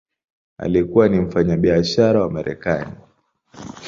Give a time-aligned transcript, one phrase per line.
[0.57, 2.93] Alikuwa ni mfanyabiashara wa Marekani.